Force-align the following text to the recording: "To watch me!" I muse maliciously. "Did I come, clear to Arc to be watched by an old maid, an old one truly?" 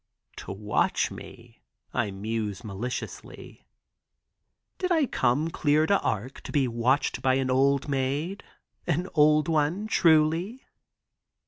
"To 0.37 0.51
watch 0.51 1.11
me!" 1.11 1.61
I 1.93 2.09
muse 2.09 2.63
maliciously. 2.63 3.67
"Did 4.79 4.91
I 4.91 5.05
come, 5.05 5.51
clear 5.51 5.85
to 5.85 5.99
Arc 6.01 6.41
to 6.41 6.51
be 6.51 6.67
watched 6.67 7.21
by 7.21 7.35
an 7.35 7.51
old 7.51 7.87
maid, 7.87 8.41
an 8.87 9.07
old 9.13 9.47
one 9.47 9.85
truly?" 9.85 10.63